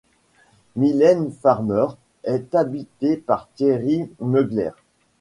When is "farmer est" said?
1.31-2.55